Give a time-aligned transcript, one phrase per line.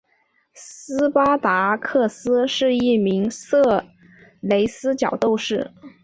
[0.55, 3.85] 斯巴达克斯是一名色
[4.39, 5.69] 雷斯角斗士。